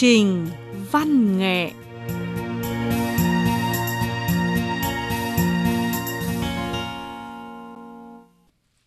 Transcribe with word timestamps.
trình 0.00 0.46
văn 0.90 1.38
nghệ 1.38 1.70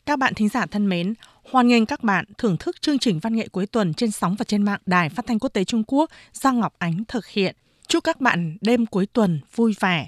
Các 0.05 0.19
bạn 0.19 0.33
thính 0.33 0.49
giả 0.49 0.65
thân 0.65 0.89
mến, 0.89 1.13
hoan 1.51 1.67
nghênh 1.67 1.85
các 1.85 2.03
bạn 2.03 2.25
thưởng 2.37 2.57
thức 2.57 2.81
chương 2.81 2.99
trình 2.99 3.19
văn 3.19 3.35
nghệ 3.35 3.47
cuối 3.47 3.65
tuần 3.65 3.93
trên 3.93 4.11
sóng 4.11 4.35
và 4.39 4.45
trên 4.45 4.63
mạng 4.63 4.79
Đài 4.85 5.09
Phát 5.09 5.25
thanh 5.27 5.39
Quốc 5.39 5.49
tế 5.53 5.63
Trung 5.63 5.83
Quốc 5.87 6.11
do 6.33 6.51
Ngọc 6.51 6.73
Ánh 6.77 7.03
thực 7.07 7.27
hiện. 7.27 7.55
Chúc 7.87 8.03
các 8.03 8.21
bạn 8.21 8.57
đêm 8.61 8.85
cuối 8.85 9.05
tuần 9.05 9.39
vui 9.55 9.75
vẻ. 9.79 10.07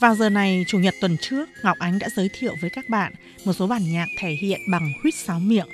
Vào 0.00 0.14
giờ 0.14 0.30
này, 0.30 0.64
Chủ 0.68 0.78
nhật 0.78 0.94
tuần 1.00 1.16
trước, 1.20 1.48
Ngọc 1.62 1.78
Ánh 1.78 1.98
đã 1.98 2.08
giới 2.16 2.30
thiệu 2.38 2.56
với 2.60 2.70
các 2.70 2.88
bạn 2.88 3.12
một 3.44 3.52
số 3.52 3.66
bản 3.66 3.92
nhạc 3.92 4.06
thể 4.18 4.30
hiện 4.30 4.60
bằng 4.70 4.92
huýt 5.02 5.14
sáo 5.14 5.40
miệng. 5.40 5.66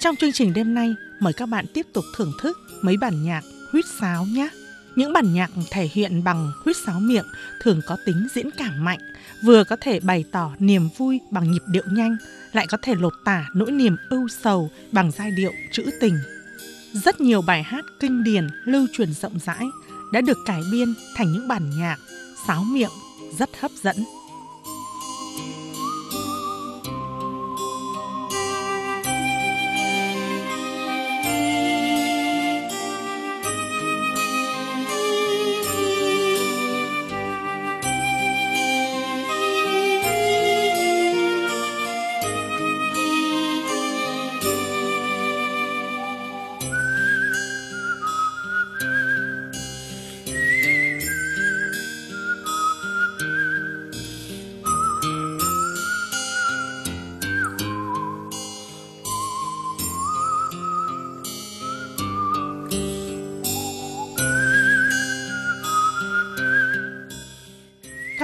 Trong 0.00 0.16
chương 0.16 0.32
trình 0.32 0.52
đêm 0.52 0.74
nay, 0.74 0.94
mời 1.20 1.32
các 1.32 1.46
bạn 1.46 1.66
tiếp 1.74 1.86
tục 1.92 2.04
thưởng 2.16 2.32
thức 2.42 2.58
mấy 2.82 2.96
bản 2.96 3.24
nhạc 3.24 3.44
huýt 3.72 3.84
sáo 4.00 4.24
nhé. 4.24 4.48
Những 4.96 5.12
bản 5.12 5.34
nhạc 5.34 5.50
thể 5.70 5.88
hiện 5.92 6.24
bằng 6.24 6.52
huýt 6.64 6.76
sáo 6.86 7.00
miệng 7.00 7.24
thường 7.62 7.80
có 7.86 7.96
tính 8.06 8.26
diễn 8.34 8.50
cảm 8.58 8.84
mạnh, 8.84 8.98
vừa 9.44 9.64
có 9.64 9.76
thể 9.80 10.00
bày 10.00 10.24
tỏ 10.32 10.52
niềm 10.58 10.88
vui 10.96 11.20
bằng 11.30 11.52
nhịp 11.52 11.62
điệu 11.66 11.84
nhanh, 11.92 12.16
lại 12.52 12.66
có 12.66 12.78
thể 12.82 12.94
lột 12.94 13.14
tả 13.24 13.46
nỗi 13.54 13.70
niềm 13.70 13.96
ưu 14.10 14.28
sầu 14.28 14.70
bằng 14.92 15.10
giai 15.18 15.30
điệu 15.30 15.52
trữ 15.72 15.82
tình. 16.00 16.14
Rất 16.92 17.20
nhiều 17.20 17.42
bài 17.42 17.62
hát 17.62 17.84
kinh 18.00 18.24
điển 18.24 18.46
lưu 18.64 18.86
truyền 18.92 19.12
rộng 19.12 19.38
rãi 19.46 19.64
đã 20.12 20.20
được 20.20 20.38
cải 20.46 20.60
biên 20.72 20.94
thành 21.16 21.32
những 21.32 21.48
bản 21.48 21.70
nhạc 21.78 21.96
sáo 22.46 22.64
miệng 22.64 22.90
rất 23.38 23.60
hấp 23.60 23.70
dẫn. 23.82 23.96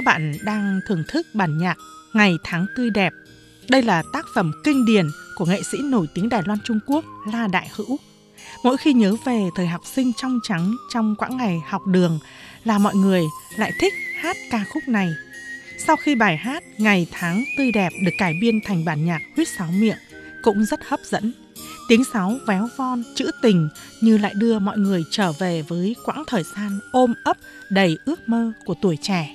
Các 0.05 0.13
bạn 0.13 0.33
đang 0.43 0.81
thưởng 0.87 1.03
thức 1.09 1.27
bản 1.35 1.59
nhạc 1.59 1.79
Ngày 2.13 2.37
tháng 2.45 2.67
tươi 2.77 2.91
đẹp. 2.91 3.13
Đây 3.69 3.83
là 3.83 4.03
tác 4.13 4.27
phẩm 4.35 4.53
kinh 4.65 4.85
điển 4.85 5.11
của 5.37 5.47
nghệ 5.47 5.63
sĩ 5.63 5.79
nổi 5.83 6.07
tiếng 6.15 6.29
Đài 6.29 6.43
Loan 6.47 6.59
Trung 6.65 6.79
Quốc 6.87 7.05
La 7.33 7.47
Đại 7.47 7.69
Hữu. 7.77 7.99
Mỗi 8.65 8.77
khi 8.77 8.93
nhớ 8.93 9.17
về 9.25 9.49
thời 9.55 9.67
học 9.67 9.81
sinh 9.95 10.13
trong 10.17 10.41
trắng 10.43 10.77
trong 10.93 11.17
quãng 11.17 11.37
ngày 11.37 11.63
học 11.69 11.83
đường 11.87 12.19
là 12.65 12.79
mọi 12.79 12.95
người 12.95 13.23
lại 13.57 13.73
thích 13.81 13.93
hát 14.21 14.37
ca 14.51 14.65
khúc 14.75 14.83
này. 14.89 15.11
Sau 15.79 15.97
khi 15.97 16.15
bài 16.15 16.37
hát 16.37 16.63
Ngày 16.79 17.07
tháng 17.13 17.45
tươi 17.59 17.73
đẹp 17.73 17.93
được 18.03 18.13
cải 18.19 18.35
biên 18.41 18.61
thành 18.65 18.85
bản 18.85 19.05
nhạc 19.05 19.21
huyết 19.37 19.49
sáo 19.49 19.69
miệng 19.73 19.99
cũng 20.43 20.65
rất 20.65 20.81
hấp 20.89 21.01
dẫn. 21.05 21.33
Tiếng 21.89 22.05
sáo 22.13 22.37
véo 22.47 22.69
von, 22.77 23.03
trữ 23.15 23.31
tình 23.43 23.69
như 24.01 24.19
lại 24.19 24.33
đưa 24.37 24.59
mọi 24.59 24.79
người 24.79 25.05
trở 25.11 25.33
về 25.33 25.63
với 25.63 25.97
quãng 26.05 26.25
thời 26.27 26.43
gian 26.57 26.79
ôm 26.93 27.15
ấp 27.25 27.37
đầy 27.71 27.99
ước 28.05 28.29
mơ 28.29 28.53
của 28.65 28.75
tuổi 28.83 28.99
trẻ. 29.03 29.35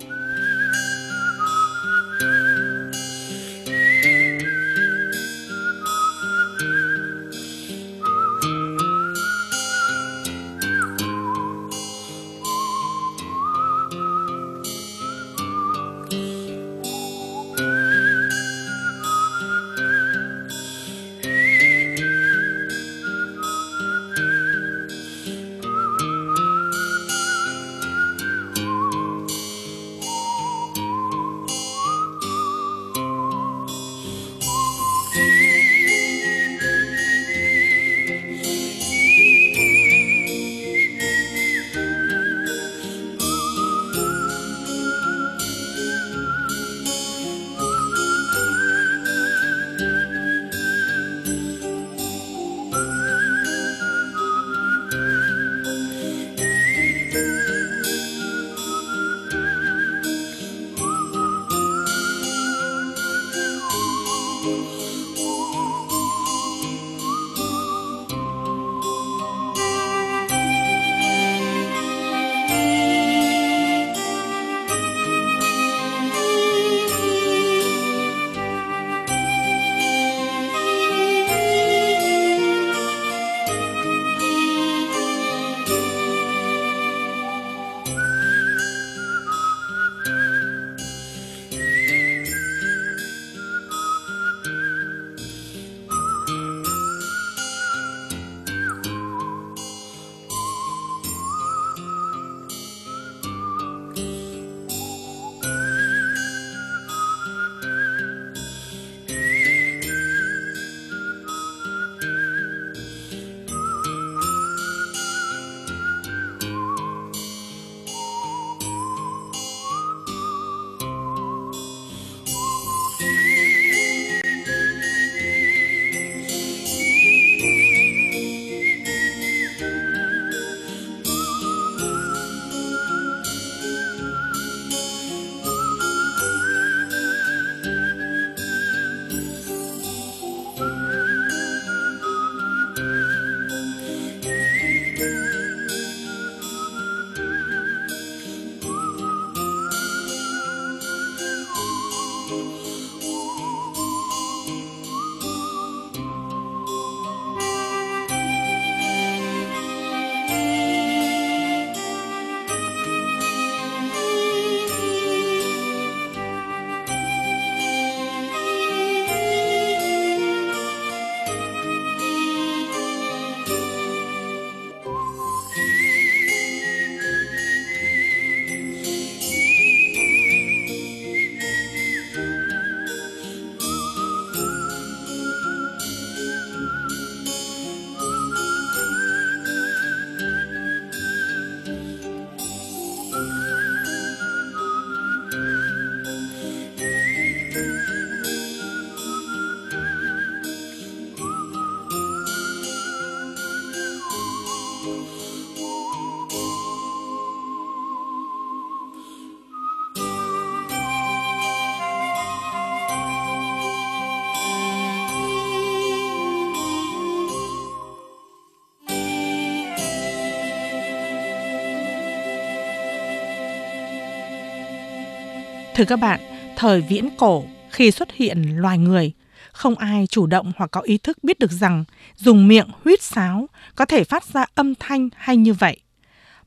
Thưa 225.80 225.86
các 225.86 226.00
bạn, 226.00 226.20
thời 226.56 226.82
viễn 226.82 227.10
cổ, 227.18 227.44
khi 227.70 227.92
xuất 227.92 228.12
hiện 228.12 228.58
loài 228.58 228.78
người, 228.78 229.12
không 229.52 229.76
ai 229.76 230.08
chủ 230.08 230.28
động 230.28 230.52
hoặc 230.58 230.72
có 230.72 230.82
ý 230.82 230.98
thức 230.98 231.24
biết 231.24 231.40
được 231.40 231.52
rằng 231.52 231.84
dùng 232.16 232.48
miệng 232.48 232.68
huýt 232.84 233.02
sáo 233.02 233.50
có 233.76 233.86
thể 233.86 234.04
phát 234.04 234.24
ra 234.24 234.46
âm 234.56 234.76
thanh 234.76 235.10
hay 235.16 235.38
như 235.38 235.54
vậy, 235.54 235.80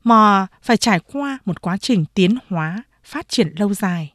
mà 0.03 0.47
phải 0.61 0.77
trải 0.77 0.99
qua 0.99 1.37
một 1.45 1.61
quá 1.61 1.77
trình 1.77 2.05
tiến 2.13 2.35
hóa, 2.47 2.83
phát 3.03 3.29
triển 3.29 3.53
lâu 3.57 3.73
dài. 3.73 4.13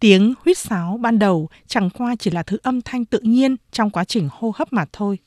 Tiếng 0.00 0.34
huýt 0.44 0.58
sáo 0.58 0.98
ban 1.00 1.18
đầu 1.18 1.48
chẳng 1.66 1.90
qua 1.90 2.16
chỉ 2.18 2.30
là 2.30 2.42
thứ 2.42 2.58
âm 2.62 2.82
thanh 2.82 3.04
tự 3.04 3.18
nhiên 3.22 3.56
trong 3.72 3.90
quá 3.90 4.04
trình 4.04 4.28
hô 4.32 4.52
hấp 4.56 4.72
mà 4.72 4.84
thôi. 4.92 5.18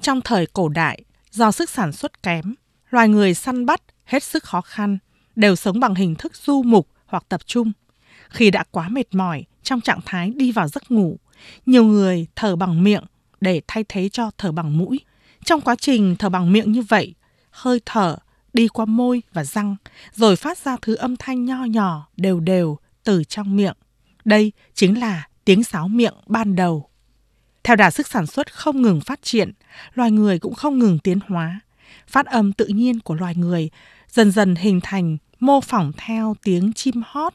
Trong 0.00 0.20
thời 0.20 0.46
cổ 0.46 0.68
đại, 0.68 1.02
do 1.30 1.52
sức 1.52 1.70
sản 1.70 1.92
xuất 1.92 2.22
kém, 2.22 2.54
loài 2.90 3.08
người 3.08 3.34
săn 3.34 3.66
bắt 3.66 3.82
hết 4.04 4.22
sức 4.22 4.44
khó 4.44 4.60
khăn, 4.60 4.98
đều 5.36 5.56
sống 5.56 5.80
bằng 5.80 5.94
hình 5.94 6.14
thức 6.14 6.36
du 6.36 6.62
mục 6.62 6.88
hoặc 7.06 7.24
tập 7.28 7.40
trung. 7.46 7.72
Khi 8.30 8.50
đã 8.50 8.64
quá 8.70 8.88
mệt 8.88 9.14
mỏi 9.14 9.44
trong 9.62 9.80
trạng 9.80 10.00
thái 10.04 10.32
đi 10.36 10.52
vào 10.52 10.68
giấc 10.68 10.90
ngủ, 10.90 11.18
nhiều 11.66 11.84
người 11.84 12.26
thở 12.36 12.56
bằng 12.56 12.84
miệng 12.84 13.04
để 13.40 13.60
thay 13.68 13.84
thế 13.88 14.08
cho 14.08 14.30
thở 14.38 14.52
bằng 14.52 14.78
mũi. 14.78 15.00
Trong 15.44 15.60
quá 15.60 15.76
trình 15.80 16.16
thở 16.18 16.28
bằng 16.28 16.52
miệng 16.52 16.72
như 16.72 16.82
vậy, 16.82 17.14
hơi 17.50 17.80
thở 17.86 18.16
đi 18.52 18.68
qua 18.68 18.84
môi 18.84 19.22
và 19.32 19.44
răng, 19.44 19.76
rồi 20.14 20.36
phát 20.36 20.58
ra 20.58 20.76
thứ 20.82 20.94
âm 20.94 21.16
thanh 21.16 21.44
nho 21.44 21.64
nhỏ, 21.64 22.08
đều 22.16 22.40
đều 22.40 22.78
từ 23.04 23.24
trong 23.24 23.56
miệng. 23.56 23.76
Đây 24.24 24.52
chính 24.74 25.00
là 25.00 25.28
tiếng 25.44 25.64
sáo 25.64 25.88
miệng 25.88 26.14
ban 26.26 26.56
đầu. 26.56 26.88
Theo 27.64 27.76
đà 27.76 27.90
sức 27.90 28.06
sản 28.06 28.26
xuất 28.26 28.54
không 28.54 28.82
ngừng 28.82 29.00
phát 29.00 29.22
triển, 29.22 29.52
loài 29.94 30.10
người 30.10 30.38
cũng 30.38 30.54
không 30.54 30.78
ngừng 30.78 30.98
tiến 30.98 31.18
hóa. 31.28 31.60
Phát 32.08 32.26
âm 32.26 32.52
tự 32.52 32.66
nhiên 32.66 33.00
của 33.00 33.14
loài 33.14 33.34
người 33.34 33.70
dần 34.08 34.30
dần 34.30 34.54
hình 34.54 34.80
thành 34.82 35.16
mô 35.40 35.60
phỏng 35.60 35.92
theo 35.96 36.36
tiếng 36.42 36.72
chim 36.72 37.02
hót, 37.06 37.34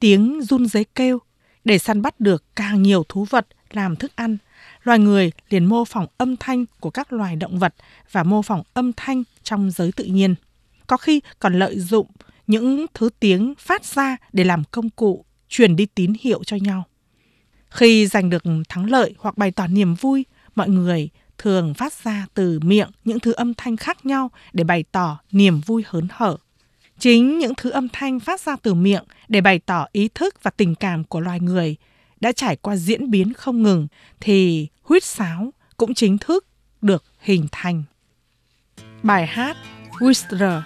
tiếng 0.00 0.42
run 0.42 0.66
giấy 0.66 0.84
kêu. 0.94 1.18
Để 1.64 1.78
săn 1.78 2.02
bắt 2.02 2.20
được 2.20 2.44
càng 2.56 2.82
nhiều 2.82 3.04
thú 3.08 3.26
vật 3.30 3.46
làm 3.70 3.96
thức 3.96 4.12
ăn, 4.16 4.36
loài 4.82 4.98
người 4.98 5.32
liền 5.48 5.64
mô 5.64 5.84
phỏng 5.84 6.06
âm 6.18 6.36
thanh 6.36 6.64
của 6.80 6.90
các 6.90 7.12
loài 7.12 7.36
động 7.36 7.58
vật 7.58 7.74
và 8.12 8.22
mô 8.22 8.42
phỏng 8.42 8.62
âm 8.74 8.92
thanh 8.96 9.22
trong 9.42 9.70
giới 9.70 9.92
tự 9.92 10.04
nhiên. 10.04 10.34
Có 10.86 10.96
khi 10.96 11.20
còn 11.38 11.58
lợi 11.58 11.78
dụng 11.78 12.06
những 12.46 12.86
thứ 12.94 13.08
tiếng 13.20 13.54
phát 13.58 13.84
ra 13.84 14.16
để 14.32 14.44
làm 14.44 14.62
công 14.70 14.90
cụ 14.90 15.24
truyền 15.48 15.76
đi 15.76 15.86
tín 15.86 16.12
hiệu 16.20 16.44
cho 16.44 16.56
nhau. 16.56 16.84
Khi 17.70 18.06
giành 18.06 18.30
được 18.30 18.42
thắng 18.68 18.90
lợi 18.90 19.14
hoặc 19.18 19.38
bày 19.38 19.50
tỏ 19.50 19.66
niềm 19.66 19.94
vui, 19.94 20.24
mọi 20.54 20.68
người 20.68 21.08
thường 21.38 21.74
phát 21.74 21.92
ra 21.92 22.26
từ 22.34 22.60
miệng 22.62 22.90
những 23.04 23.20
thứ 23.20 23.32
âm 23.32 23.54
thanh 23.54 23.76
khác 23.76 24.06
nhau 24.06 24.30
để 24.52 24.64
bày 24.64 24.84
tỏ 24.92 25.18
niềm 25.32 25.60
vui 25.60 25.84
hớn 25.86 26.08
hở. 26.10 26.36
Chính 27.00 27.38
những 27.38 27.54
thứ 27.56 27.70
âm 27.70 27.88
thanh 27.88 28.20
phát 28.20 28.40
ra 28.40 28.56
từ 28.62 28.74
miệng 28.74 29.04
để 29.28 29.40
bày 29.40 29.58
tỏ 29.58 29.86
ý 29.92 30.08
thức 30.14 30.34
và 30.42 30.50
tình 30.56 30.74
cảm 30.74 31.04
của 31.04 31.20
loài 31.20 31.40
người 31.40 31.76
đã 32.20 32.32
trải 32.32 32.56
qua 32.56 32.76
diễn 32.76 33.10
biến 33.10 33.32
không 33.32 33.62
ngừng 33.62 33.88
thì 34.20 34.68
huýt 34.82 35.04
sáo 35.04 35.52
cũng 35.76 35.94
chính 35.94 36.18
thức 36.18 36.46
được 36.82 37.04
hình 37.20 37.46
thành. 37.52 37.82
Bài 39.02 39.26
hát 39.26 39.56
Whisper 39.90 40.62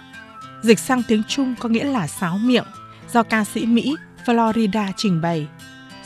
dịch 0.63 0.79
sang 0.79 1.03
tiếng 1.07 1.23
Trung 1.27 1.55
có 1.59 1.69
nghĩa 1.69 1.83
là 1.83 2.07
sáo 2.07 2.37
miệng 2.37 2.65
do 3.13 3.23
ca 3.23 3.43
sĩ 3.43 3.65
Mỹ 3.65 3.95
Florida 4.25 4.91
trình 4.97 5.21
bày 5.21 5.47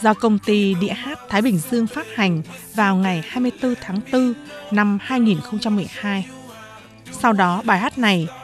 do 0.02 0.14
công 0.14 0.40
ty 0.40 0.76
đĩa 0.82 0.94
hát 0.94 1.20
Thái 1.30 1.42
Bình 1.42 1.60
Dương 1.72 1.88
phát 1.88 2.08
hành 2.16 2.42
vào 2.76 2.96
ngày 2.96 3.24
24 3.28 3.74
tháng 3.82 4.00
4 4.12 4.34
năm 4.72 4.98
2012. 5.02 6.26
Sau 7.12 7.34
đó, 7.34 7.62
bài 7.66 7.80
hát 7.80 7.98
này 7.98 8.28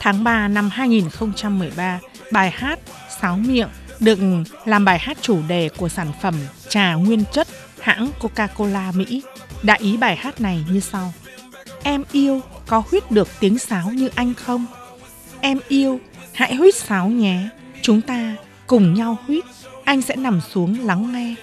Tháng 0.00 0.24
3 0.24 0.48
năm 0.48 0.70
2013, 0.70 2.00
bài 2.32 2.50
hát 2.50 2.78
Sáo 3.20 3.36
Miệng 3.36 3.68
được 4.00 4.18
làm 4.64 4.84
bài 4.84 4.98
hát 4.98 5.18
chủ 5.22 5.40
đề 5.48 5.68
của 5.76 5.88
sản 5.88 6.12
phẩm 6.22 6.34
trà 6.68 6.94
nguyên 6.94 7.24
chất 7.32 7.48
hãng 7.80 8.10
Coca-Cola 8.20 8.92
Mỹ. 8.92 9.22
Đại 9.62 9.78
ý 9.82 9.96
bài 9.96 10.16
hát 10.16 10.40
này 10.40 10.64
như 10.70 10.80
sau. 10.80 11.12
Em 11.82 12.04
yêu 12.12 12.40
có 12.66 12.82
huyết 12.90 13.10
được 13.10 13.28
tiếng 13.40 13.58
sáo 13.58 13.90
như 13.90 14.10
anh 14.14 14.34
không? 14.34 14.66
Em 15.40 15.58
yêu, 15.68 16.00
hãy 16.34 16.54
huyết 16.54 16.74
sáo 16.74 17.08
nhé. 17.08 17.48
Chúng 17.82 18.00
ta 18.00 18.36
cùng 18.66 18.94
nhau 18.94 19.16
huyết, 19.26 19.44
anh 19.84 20.02
sẽ 20.02 20.16
nằm 20.16 20.40
xuống 20.40 20.86
lắng 20.86 21.12
nghe. 21.12 21.34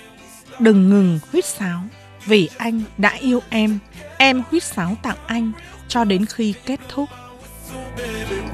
Đừng 0.59 0.89
ngừng 0.89 1.19
huyết 1.31 1.45
sáo, 1.45 1.81
vì 2.25 2.49
anh 2.57 2.81
đã 2.97 3.09
yêu 3.09 3.41
em. 3.49 3.79
Em 4.17 4.43
huyết 4.51 4.63
sáo 4.63 4.97
tặng 5.03 5.17
anh 5.27 5.51
cho 5.87 6.03
đến 6.03 6.25
khi 6.25 6.53
kết 6.65 6.79
thúc. 6.89 7.09
Baby, 7.97 8.46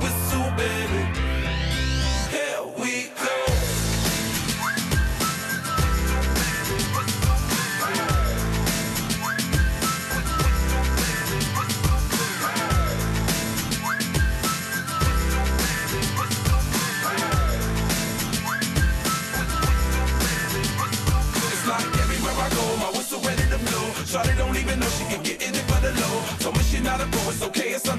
gotta 26.97 27.09
go, 27.09 27.29
it's 27.29 27.41
okay, 27.41 27.69
it's 27.69 27.92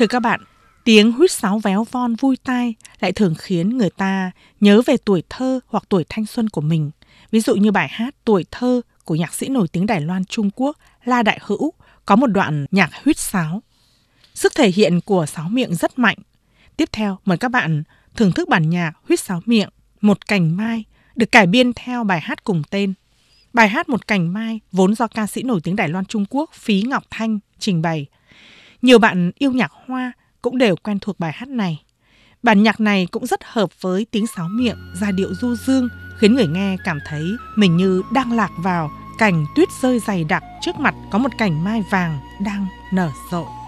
Thưa 0.00 0.06
các 0.06 0.20
bạn, 0.20 0.40
tiếng 0.84 1.12
huýt 1.12 1.30
sáo 1.30 1.58
véo 1.58 1.86
von 1.90 2.14
vui 2.14 2.36
tai 2.44 2.74
lại 3.00 3.12
thường 3.12 3.34
khiến 3.38 3.78
người 3.78 3.90
ta 3.90 4.30
nhớ 4.60 4.82
về 4.86 4.96
tuổi 5.04 5.22
thơ 5.28 5.60
hoặc 5.66 5.84
tuổi 5.88 6.04
thanh 6.08 6.26
xuân 6.26 6.48
của 6.48 6.60
mình. 6.60 6.90
Ví 7.30 7.40
dụ 7.40 7.54
như 7.54 7.70
bài 7.70 7.88
hát 7.88 8.14
Tuổi 8.24 8.44
thơ 8.50 8.80
của 9.04 9.14
nhạc 9.14 9.34
sĩ 9.34 9.48
nổi 9.48 9.68
tiếng 9.68 9.86
Đài 9.86 10.00
Loan 10.00 10.24
Trung 10.24 10.50
Quốc 10.56 10.76
La 11.04 11.22
Đại 11.22 11.38
Hữu 11.42 11.72
có 12.06 12.16
một 12.16 12.26
đoạn 12.26 12.66
nhạc 12.70 12.90
huýt 13.04 13.18
sáo. 13.18 13.62
Sức 14.34 14.52
thể 14.54 14.70
hiện 14.70 15.00
của 15.00 15.26
sáo 15.26 15.48
miệng 15.48 15.74
rất 15.74 15.98
mạnh. 15.98 16.18
Tiếp 16.76 16.88
theo, 16.92 17.18
mời 17.24 17.38
các 17.38 17.48
bạn 17.48 17.82
thưởng 18.16 18.32
thức 18.32 18.48
bản 18.48 18.70
nhạc 18.70 18.92
huýt 19.08 19.20
sáo 19.20 19.40
miệng 19.46 19.68
Một 20.00 20.26
cành 20.26 20.56
mai 20.56 20.84
được 21.16 21.32
cải 21.32 21.46
biên 21.46 21.72
theo 21.72 22.04
bài 22.04 22.20
hát 22.20 22.44
cùng 22.44 22.62
tên. 22.70 22.94
Bài 23.52 23.68
hát 23.68 23.88
Một 23.88 24.06
cành 24.06 24.32
mai 24.32 24.60
vốn 24.72 24.94
do 24.94 25.06
ca 25.06 25.26
sĩ 25.26 25.42
nổi 25.42 25.60
tiếng 25.64 25.76
Đài 25.76 25.88
Loan 25.88 26.04
Trung 26.04 26.24
Quốc 26.30 26.50
Phí 26.54 26.82
Ngọc 26.82 27.04
Thanh 27.10 27.38
trình 27.58 27.82
bày. 27.82 28.06
Nhiều 28.82 28.98
bạn 28.98 29.30
yêu 29.38 29.52
nhạc 29.52 29.72
hoa 29.86 30.12
cũng 30.42 30.58
đều 30.58 30.76
quen 30.76 30.98
thuộc 30.98 31.20
bài 31.20 31.32
hát 31.34 31.48
này. 31.48 31.82
Bản 32.42 32.62
nhạc 32.62 32.80
này 32.80 33.06
cũng 33.10 33.26
rất 33.26 33.40
hợp 33.44 33.70
với 33.80 34.06
tiếng 34.10 34.26
sáo 34.36 34.48
miệng, 34.48 34.76
giai 35.00 35.12
điệu 35.12 35.34
du 35.34 35.54
dương, 35.54 35.88
khiến 36.18 36.34
người 36.34 36.46
nghe 36.46 36.76
cảm 36.84 36.98
thấy 37.06 37.24
mình 37.56 37.76
như 37.76 38.02
đang 38.12 38.32
lạc 38.32 38.50
vào 38.58 38.90
cảnh 39.18 39.46
tuyết 39.56 39.68
rơi 39.82 39.98
dày 40.06 40.24
đặc 40.24 40.42
trước 40.60 40.78
mặt 40.78 40.94
có 41.10 41.18
một 41.18 41.30
cảnh 41.38 41.64
mai 41.64 41.82
vàng 41.90 42.18
đang 42.44 42.66
nở 42.92 43.10
rộ. 43.30 43.59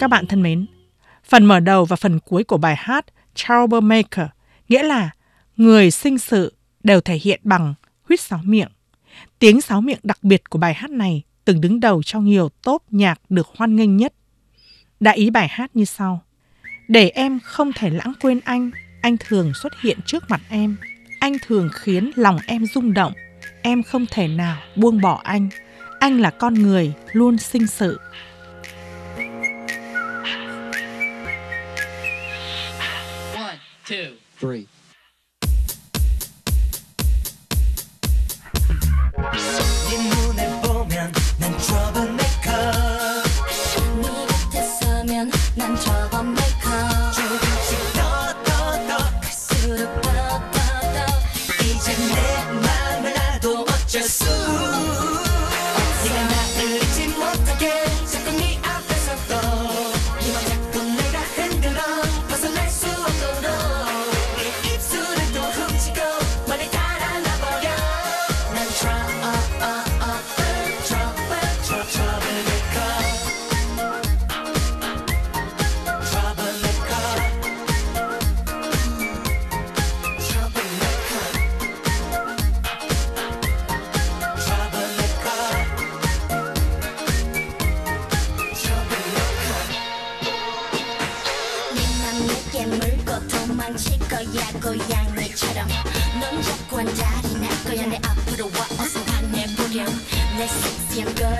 Các 0.00 0.08
bạn 0.08 0.26
thân 0.26 0.42
mến, 0.42 0.66
phần 1.24 1.44
mở 1.44 1.60
đầu 1.60 1.84
và 1.84 1.96
phần 1.96 2.20
cuối 2.20 2.44
của 2.44 2.56
bài 2.56 2.76
hát 2.78 3.06
Troublemaker 3.34 4.26
nghĩa 4.68 4.82
là 4.82 5.10
người 5.56 5.90
sinh 5.90 6.18
sự 6.18 6.52
đều 6.82 7.00
thể 7.00 7.18
hiện 7.22 7.40
bằng 7.44 7.74
huýt 8.08 8.20
sáo 8.20 8.40
miệng. 8.44 8.68
Tiếng 9.38 9.60
sáo 9.60 9.80
miệng 9.80 9.98
đặc 10.02 10.18
biệt 10.22 10.50
của 10.50 10.58
bài 10.58 10.74
hát 10.74 10.90
này 10.90 11.22
từng 11.44 11.60
đứng 11.60 11.80
đầu 11.80 12.02
trong 12.02 12.24
nhiều 12.24 12.48
top 12.62 12.82
nhạc 12.90 13.20
được 13.28 13.48
hoan 13.56 13.76
nghênh 13.76 13.96
nhất. 13.96 14.14
Đại 15.00 15.16
ý 15.16 15.30
bài 15.30 15.48
hát 15.48 15.70
như 15.76 15.84
sau. 15.84 16.22
Để 16.88 17.08
em 17.08 17.38
không 17.44 17.72
thể 17.72 17.90
lãng 17.90 18.12
quên 18.20 18.40
anh, 18.44 18.70
anh 19.02 19.16
thường 19.20 19.52
xuất 19.54 19.72
hiện 19.80 19.98
trước 20.06 20.24
mặt 20.28 20.40
em. 20.48 20.76
Anh 21.20 21.36
thường 21.46 21.68
khiến 21.74 22.10
lòng 22.14 22.38
em 22.46 22.66
rung 22.66 22.94
động. 22.94 23.12
Em 23.62 23.82
không 23.82 24.06
thể 24.10 24.28
nào 24.28 24.56
buông 24.76 25.00
bỏ 25.00 25.20
anh. 25.24 25.48
Anh 25.98 26.20
là 26.20 26.30
con 26.30 26.54
người 26.54 26.92
luôn 27.12 27.38
sinh 27.38 27.66
sự. 27.66 27.98
two, 33.90 34.14
three. 34.36 34.68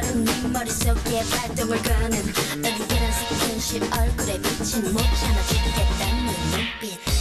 걸음 0.01 0.25
네 0.25 0.49
머릿속에 0.49 1.23
발동을 1.31 1.83
거는 1.83 2.13
어디게나 2.13 3.13
스킨십 3.13 3.83
얼굴에 3.83 4.41
비친 4.41 4.93
못 4.93 5.01
참아 5.01 5.43
죽겠다는 5.43 6.27
눈빛. 6.51 7.20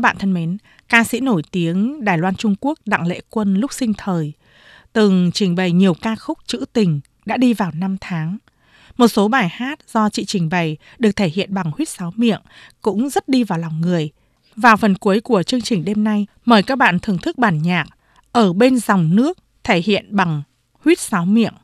Các 0.00 0.02
bạn 0.02 0.16
thân 0.18 0.32
mến, 0.32 0.56
ca 0.88 1.04
sĩ 1.04 1.20
nổi 1.20 1.42
tiếng 1.50 2.04
Đài 2.04 2.18
Loan 2.18 2.34
Trung 2.34 2.54
Quốc 2.60 2.78
Đặng 2.86 3.06
Lệ 3.06 3.20
Quân 3.30 3.54
lúc 3.54 3.72
sinh 3.72 3.94
thời 3.94 4.32
từng 4.92 5.30
trình 5.34 5.54
bày 5.54 5.72
nhiều 5.72 5.94
ca 5.94 6.16
khúc 6.16 6.38
trữ 6.46 6.64
tình 6.72 7.00
đã 7.24 7.36
đi 7.36 7.54
vào 7.54 7.70
năm 7.74 7.96
tháng. 8.00 8.38
Một 8.96 9.08
số 9.08 9.28
bài 9.28 9.48
hát 9.48 9.78
do 9.92 10.08
chị 10.08 10.24
trình 10.24 10.48
bày 10.48 10.76
được 10.98 11.16
thể 11.16 11.28
hiện 11.28 11.54
bằng 11.54 11.70
huyết 11.76 11.88
sáo 11.88 12.12
miệng 12.16 12.40
cũng 12.82 13.10
rất 13.10 13.28
đi 13.28 13.44
vào 13.44 13.58
lòng 13.58 13.80
người. 13.80 14.10
Vào 14.56 14.76
phần 14.76 14.94
cuối 14.94 15.20
của 15.20 15.42
chương 15.42 15.62
trình 15.62 15.84
đêm 15.84 16.04
nay, 16.04 16.26
mời 16.44 16.62
các 16.62 16.76
bạn 16.76 16.98
thưởng 16.98 17.18
thức 17.18 17.38
bản 17.38 17.62
nhạc 17.62 17.86
Ở 18.32 18.52
bên 18.52 18.78
dòng 18.78 19.16
nước 19.16 19.38
thể 19.64 19.80
hiện 19.80 20.06
bằng 20.10 20.42
huyết 20.84 20.98
sáo 20.98 21.24
miệng. 21.26 21.54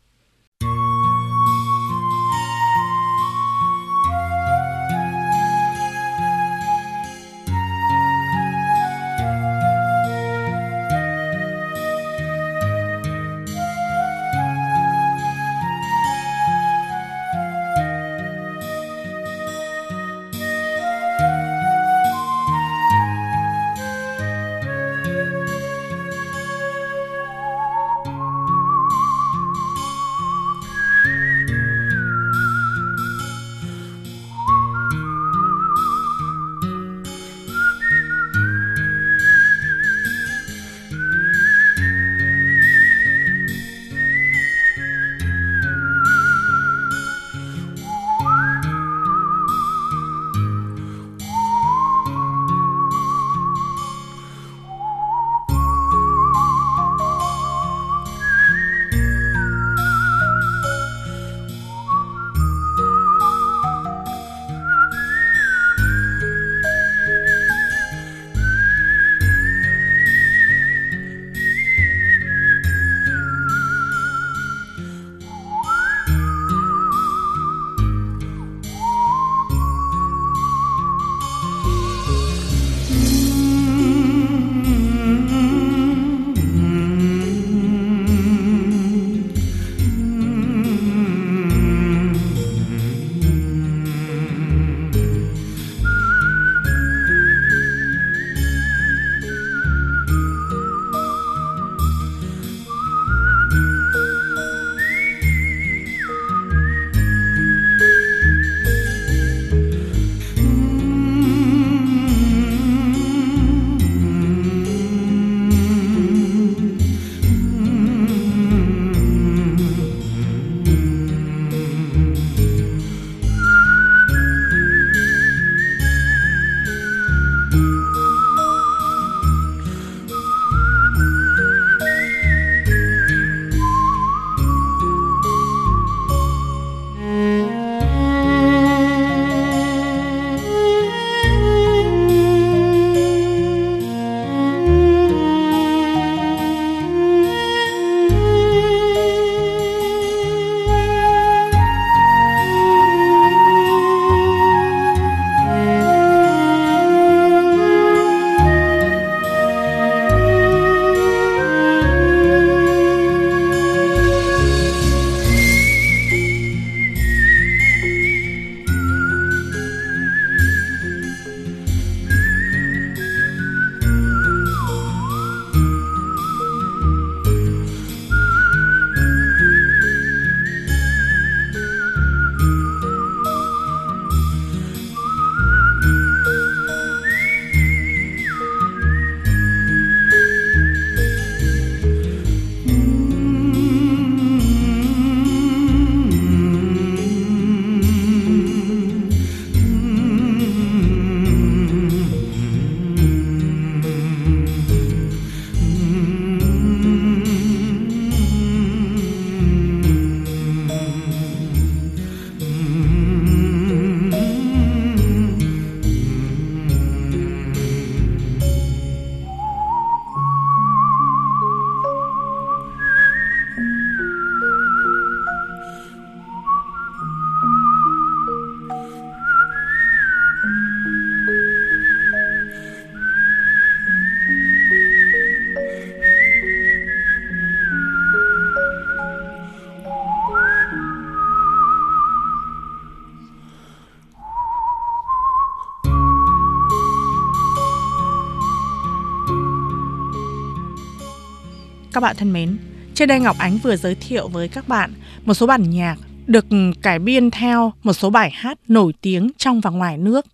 Các 251.97 252.01
bạn 252.01 252.17
thân 252.17 252.33
mến, 252.33 252.59
trên 252.95 253.09
đây 253.09 253.21
Ngọc 253.21 253.37
Ánh 253.39 253.59
vừa 253.59 253.77
giới 253.77 253.95
thiệu 253.95 254.29
với 254.29 254.49
các 254.49 254.69
bạn 254.69 254.93
một 255.25 255.35
số 255.35 255.47
bản 255.47 255.71
nhạc 255.71 255.97
được 256.27 256.47
cải 256.83 256.99
biên 256.99 257.31
theo 257.31 257.73
một 257.83 257.93
số 257.93 258.11
bài 258.11 258.31
hát 258.35 258.59
nổi 258.69 258.93
tiếng 259.01 259.31
trong 259.39 259.61
và 259.61 259.71
ngoài 259.71 259.99
nước, 259.99 260.27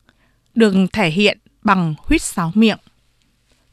được 0.54 0.74
thể 0.92 1.10
hiện 1.10 1.38
bằng 1.62 1.94
huýt 1.98 2.22
sáo 2.22 2.52
miệng. 2.54 2.78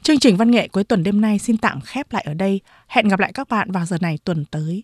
Chương 0.02 0.20
trình 0.20 0.38
văn 0.38 0.52
nghệ 0.52 0.68
cuối 0.68 0.84
tuần 0.84 1.04
đêm 1.04 1.22
nay 1.22 1.40
xin 1.40 1.58
tạm 1.58 1.82
khép 1.82 2.14
lại 2.14 2.24
ở 2.28 2.34
đây. 2.34 2.62
Hẹn 2.88 3.08
gặp 3.08 3.20
lại 3.20 3.32
các 3.34 3.50
bạn 3.50 3.72
vào 3.72 3.86
giờ 3.86 3.98
này 4.02 4.20
tuần 4.24 4.46
tới. 4.46 4.84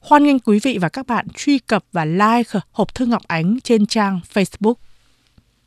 Hoan 0.00 0.24
nghênh 0.24 0.38
quý 0.38 0.58
vị 0.62 0.78
và 0.80 0.88
các 0.88 1.06
bạn 1.06 1.26
truy 1.36 1.58
cập 1.58 1.84
và 1.92 2.04
like 2.04 2.60
hộp 2.72 2.94
thư 2.94 3.06
Ngọc 3.06 3.22
Ánh 3.26 3.58
trên 3.64 3.86
trang 3.86 4.20
Facebook. 4.34 4.74